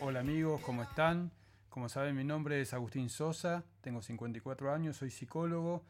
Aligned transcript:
Hola 0.00 0.20
amigos, 0.20 0.60
¿cómo 0.60 0.82
están? 0.82 1.30
Como 1.68 1.88
saben, 1.88 2.14
mi 2.14 2.24
nombre 2.24 2.60
es 2.60 2.74
Agustín 2.74 3.08
Sosa, 3.08 3.64
tengo 3.80 4.02
54 4.02 4.72
años, 4.72 4.96
soy 4.96 5.10
psicólogo 5.10 5.82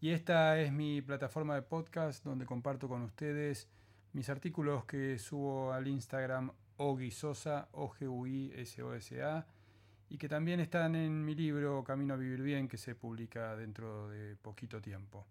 y 0.00 0.10
esta 0.10 0.58
es 0.58 0.72
mi 0.72 1.02
plataforma 1.02 1.54
de 1.54 1.62
podcast 1.62 2.24
donde 2.24 2.46
comparto 2.46 2.88
con 2.88 3.02
ustedes 3.02 3.68
mis 4.12 4.30
artículos 4.30 4.84
que 4.84 5.18
subo 5.18 5.72
al 5.72 5.86
Instagram 5.86 6.50
Ogi 6.78 7.10
Sosa, 7.10 7.68
O-G-U-I-S-O-S-A 7.72 9.46
y 10.10 10.16
que 10.16 10.28
también 10.28 10.60
están 10.60 10.94
en 10.94 11.24
mi 11.24 11.34
libro 11.34 11.84
Camino 11.84 12.14
a 12.14 12.16
Vivir 12.16 12.42
Bien 12.42 12.68
que 12.68 12.78
se 12.78 12.94
publica 12.94 13.54
dentro 13.56 14.08
de 14.08 14.36
poquito 14.36 14.80
tiempo. 14.80 15.26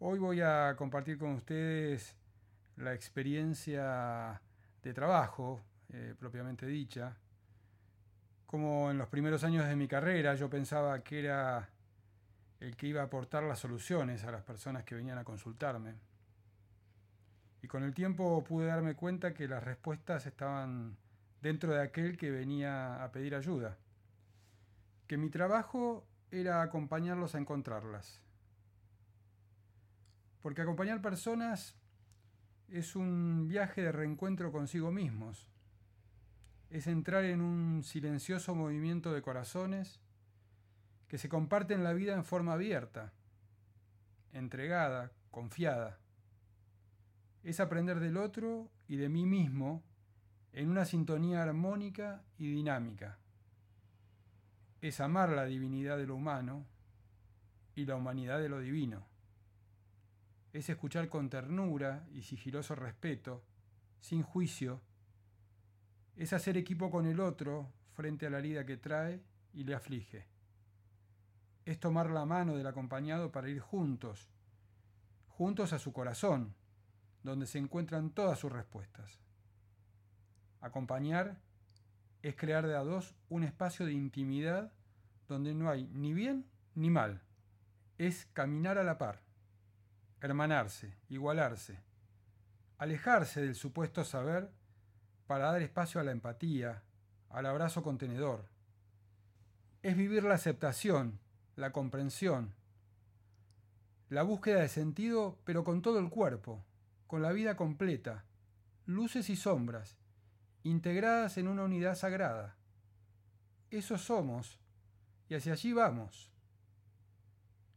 Hoy 0.00 0.18
voy 0.18 0.40
a 0.40 0.74
compartir 0.76 1.18
con 1.18 1.30
ustedes 1.32 2.16
la 2.76 2.94
experiencia 2.94 4.40
de 4.82 4.92
trabajo 4.92 5.60
eh, 5.88 6.14
propiamente 6.18 6.66
dicha. 6.66 7.16
Como 8.46 8.90
en 8.90 8.98
los 8.98 9.08
primeros 9.08 9.44
años 9.44 9.66
de 9.66 9.76
mi 9.76 9.86
carrera 9.86 10.34
yo 10.34 10.50
pensaba 10.50 11.02
que 11.02 11.20
era 11.20 11.68
el 12.58 12.76
que 12.76 12.88
iba 12.88 13.02
a 13.02 13.04
aportar 13.04 13.44
las 13.44 13.60
soluciones 13.60 14.24
a 14.24 14.32
las 14.32 14.42
personas 14.42 14.84
que 14.84 14.94
venían 14.96 15.18
a 15.18 15.24
consultarme. 15.24 15.94
Y 17.62 17.68
con 17.68 17.82
el 17.84 17.94
tiempo 17.94 18.42
pude 18.42 18.66
darme 18.66 18.94
cuenta 18.94 19.32
que 19.32 19.48
las 19.48 19.62
respuestas 19.62 20.26
estaban 20.26 20.96
dentro 21.44 21.74
de 21.74 21.82
aquel 21.82 22.16
que 22.16 22.30
venía 22.30 23.04
a 23.04 23.12
pedir 23.12 23.34
ayuda. 23.34 23.76
Que 25.06 25.18
mi 25.18 25.28
trabajo 25.28 26.06
era 26.30 26.62
acompañarlos 26.62 27.34
a 27.34 27.38
encontrarlas. 27.38 28.22
Porque 30.40 30.62
acompañar 30.62 31.02
personas 31.02 31.76
es 32.68 32.96
un 32.96 33.46
viaje 33.46 33.82
de 33.82 33.92
reencuentro 33.92 34.50
consigo 34.50 34.90
mismos 34.90 35.50
es 36.70 36.86
entrar 36.86 37.24
en 37.24 37.42
un 37.42 37.82
silencioso 37.82 38.54
movimiento 38.54 39.12
de 39.12 39.20
corazones 39.20 40.00
que 41.08 41.18
se 41.18 41.28
comparten 41.28 41.84
la 41.84 41.92
vida 41.92 42.14
en 42.14 42.24
forma 42.24 42.54
abierta, 42.54 43.12
entregada, 44.32 45.12
confiada. 45.30 46.00
Es 47.42 47.60
aprender 47.60 48.00
del 48.00 48.16
otro 48.16 48.70
y 48.88 48.96
de 48.96 49.10
mí 49.10 49.26
mismo 49.26 49.84
en 50.54 50.70
una 50.70 50.84
sintonía 50.84 51.42
armónica 51.42 52.22
y 52.38 52.48
dinámica. 52.48 53.18
Es 54.80 55.00
amar 55.00 55.30
la 55.30 55.46
divinidad 55.46 55.98
de 55.98 56.06
lo 56.06 56.14
humano 56.14 56.64
y 57.74 57.84
la 57.86 57.96
humanidad 57.96 58.38
de 58.38 58.48
lo 58.48 58.60
divino. 58.60 59.04
Es 60.52 60.68
escuchar 60.70 61.08
con 61.08 61.28
ternura 61.28 62.06
y 62.12 62.22
sigiloso 62.22 62.76
respeto, 62.76 63.42
sin 64.00 64.22
juicio, 64.22 64.80
es 66.14 66.32
hacer 66.32 66.56
equipo 66.56 66.88
con 66.88 67.06
el 67.06 67.18
otro 67.18 67.72
frente 67.94 68.26
a 68.26 68.30
la 68.30 68.38
herida 68.38 68.64
que 68.64 68.76
trae 68.76 69.20
y 69.52 69.64
le 69.64 69.74
aflige. 69.74 70.28
Es 71.64 71.80
tomar 71.80 72.10
la 72.10 72.26
mano 72.26 72.56
del 72.56 72.68
acompañado 72.68 73.32
para 73.32 73.48
ir 73.48 73.58
juntos, 73.58 74.30
juntos 75.26 75.72
a 75.72 75.80
su 75.80 75.92
corazón, 75.92 76.54
donde 77.24 77.46
se 77.46 77.58
encuentran 77.58 78.10
todas 78.10 78.38
sus 78.38 78.52
respuestas. 78.52 79.23
Acompañar 80.64 81.36
es 82.22 82.36
crear 82.36 82.66
de 82.66 82.74
a 82.74 82.82
dos 82.82 83.14
un 83.28 83.44
espacio 83.44 83.84
de 83.84 83.92
intimidad 83.92 84.72
donde 85.28 85.52
no 85.52 85.68
hay 85.68 85.90
ni 85.92 86.14
bien 86.14 86.46
ni 86.74 86.88
mal. 86.88 87.20
Es 87.98 88.24
caminar 88.32 88.78
a 88.78 88.82
la 88.82 88.96
par, 88.96 89.20
hermanarse, 90.22 90.96
igualarse, 91.10 91.82
alejarse 92.78 93.42
del 93.42 93.56
supuesto 93.56 94.04
saber 94.04 94.50
para 95.26 95.52
dar 95.52 95.60
espacio 95.60 96.00
a 96.00 96.04
la 96.04 96.12
empatía, 96.12 96.82
al 97.28 97.44
abrazo 97.44 97.82
contenedor. 97.82 98.46
Es 99.82 99.98
vivir 99.98 100.24
la 100.24 100.36
aceptación, 100.36 101.20
la 101.56 101.72
comprensión, 101.72 102.54
la 104.08 104.22
búsqueda 104.22 104.62
de 104.62 104.70
sentido, 104.70 105.38
pero 105.44 105.62
con 105.62 105.82
todo 105.82 105.98
el 105.98 106.08
cuerpo, 106.08 106.64
con 107.06 107.20
la 107.20 107.32
vida 107.32 107.54
completa, 107.54 108.24
luces 108.86 109.28
y 109.28 109.36
sombras, 109.36 109.98
integradas 110.64 111.38
en 111.38 111.46
una 111.46 111.64
unidad 111.64 111.94
sagrada. 111.94 112.56
Eso 113.70 113.96
somos, 113.96 114.58
y 115.28 115.34
hacia 115.34 115.52
allí 115.52 115.72
vamos. 115.72 116.32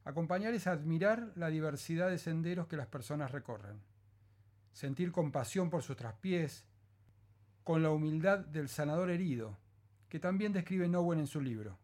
Acompañar 0.03 0.53
es 0.53 0.67
admirar 0.67 1.33
la 1.35 1.49
diversidad 1.49 2.09
de 2.09 2.17
senderos 2.17 2.67
que 2.67 2.77
las 2.77 2.87
personas 2.87 3.31
recorren, 3.31 3.81
sentir 4.71 5.11
compasión 5.11 5.69
por 5.69 5.83
sus 5.83 5.97
traspiés, 5.97 6.65
con 7.63 7.83
la 7.83 7.91
humildad 7.91 8.39
del 8.39 8.69
sanador 8.69 9.09
herido, 9.09 9.57
que 10.07 10.19
también 10.19 10.53
describe 10.53 10.87
Nowen 10.87 11.19
en 11.19 11.27
su 11.27 11.41
libro. 11.41 11.77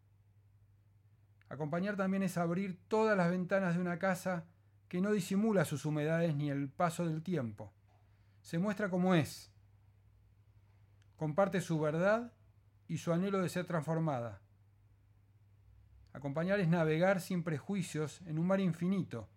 Acompañar 1.49 1.97
también 1.97 2.23
es 2.23 2.37
abrir 2.37 2.79
todas 2.87 3.17
las 3.17 3.29
ventanas 3.29 3.75
de 3.75 3.81
una 3.81 3.99
casa 3.99 4.45
que 4.87 5.01
no 5.01 5.11
disimula 5.11 5.65
sus 5.65 5.85
humedades 5.85 6.33
ni 6.35 6.49
el 6.49 6.69
paso 6.69 7.05
del 7.05 7.21
tiempo. 7.21 7.73
Se 8.41 8.57
muestra 8.57 8.89
como 8.89 9.13
es. 9.15 9.52
Comparte 11.23 11.61
su 11.61 11.79
verdad 11.79 12.33
y 12.85 12.97
su 12.97 13.13
anhelo 13.13 13.41
de 13.41 13.47
ser 13.47 13.65
transformada. 13.65 14.41
Acompañar 16.11 16.59
es 16.59 16.67
navegar 16.67 17.21
sin 17.21 17.43
prejuicios 17.43 18.19
en 18.25 18.37
un 18.37 18.45
mar 18.45 18.59
infinito, 18.59 19.29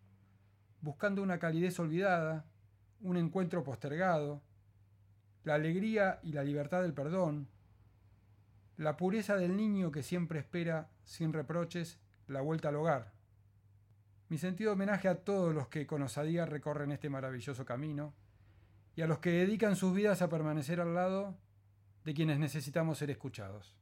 buscando 0.81 1.23
una 1.23 1.39
calidez 1.39 1.79
olvidada, 1.79 2.45
un 3.01 3.17
encuentro 3.17 3.63
postergado, 3.63 4.43
la 5.45 5.55
alegría 5.55 6.19
y 6.25 6.33
la 6.33 6.43
libertad 6.43 6.83
del 6.83 6.93
perdón, 6.93 7.47
la 8.77 8.97
pureza 8.97 9.37
del 9.37 9.57
niño 9.57 9.93
que 9.93 10.03
siempre 10.03 10.41
espera, 10.41 10.91
sin 11.05 11.33
reproches, 11.33 12.01
la 12.27 12.41
vuelta 12.41 12.71
al 12.71 12.75
hogar. 12.75 13.13
Mi 14.29 14.39
sentido 14.39 14.73
homenaje 14.73 15.07
a 15.07 15.23
todos 15.23 15.55
los 15.55 15.69
que 15.69 15.87
con 15.87 16.03
osadía 16.03 16.47
recorren 16.47 16.91
este 16.91 17.11
maravilloso 17.11 17.65
camino 17.65 18.13
y 18.97 19.03
a 19.03 19.07
los 19.07 19.21
que 19.21 19.31
dedican 19.31 19.77
sus 19.77 19.95
vidas 19.95 20.21
a 20.21 20.29
permanecer 20.29 20.81
al 20.81 20.93
lado 20.93 21.46
de 22.07 22.15
quienes 22.15 22.39
necesitamos 22.39 22.99
ser 22.99 23.11
escuchados. 23.11 23.75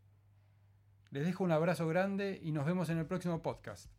Les 1.10 1.26
dejo 1.26 1.44
un 1.44 1.52
abrazo 1.52 1.86
grande 1.86 2.40
y 2.42 2.52
nos 2.52 2.64
vemos 2.64 2.88
en 2.88 2.96
el 2.96 3.04
próximo 3.04 3.42
podcast. 3.42 3.90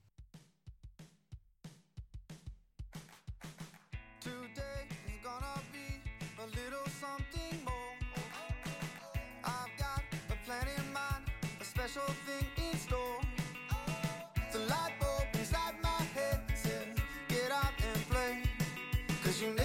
you 19.46 19.65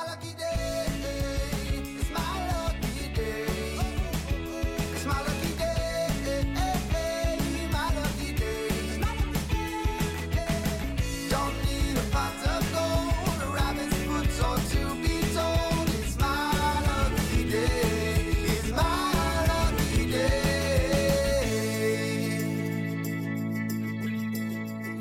Fala 0.00 0.16
que 0.16 0.32
Deus 0.32 0.49